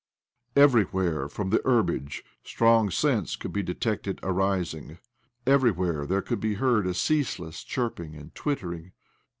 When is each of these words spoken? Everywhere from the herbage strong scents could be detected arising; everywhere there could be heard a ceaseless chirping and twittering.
Everywhere 0.55 1.29
from 1.29 1.51
the 1.51 1.61
herbage 1.63 2.23
strong 2.43 2.89
scents 2.89 3.35
could 3.35 3.53
be 3.53 3.61
detected 3.61 4.19
arising; 4.23 4.97
everywhere 5.45 6.07
there 6.07 6.23
could 6.23 6.39
be 6.39 6.55
heard 6.55 6.87
a 6.87 6.95
ceaseless 6.95 7.63
chirping 7.63 8.15
and 8.15 8.33
twittering. 8.33 8.93